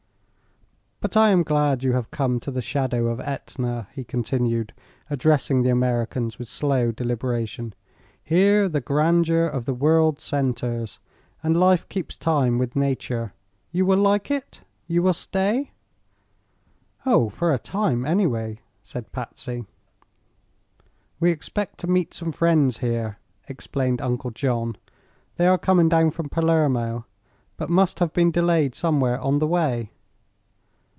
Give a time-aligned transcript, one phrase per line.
[1.03, 4.71] "But I am glad you have come to the shadow of Etna," he continued,
[5.09, 7.73] addressing the Americans with slow deliberation.
[8.23, 10.99] "Here the grandeur of the world centers,
[11.41, 13.33] and life keeps time with Nature.
[13.71, 14.61] You will like it?
[14.85, 15.71] You will stay?"
[17.03, 19.65] "Oh, for a time, anyway," said Patsy.
[21.19, 24.75] "We expect to meet some friends here," explained Uncle John.
[25.37, 27.05] "They are coming down from Palermo,
[27.57, 29.89] but must have been delayed somewhere on the way."